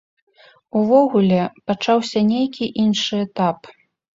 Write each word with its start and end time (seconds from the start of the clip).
Увогуле, 0.79 1.37
пачаўся 1.73 2.25
нейкі 2.33 2.71
іншы 2.85 3.25
этап. 3.29 3.73